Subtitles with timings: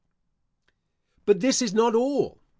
[1.27, 2.39] But this is not all.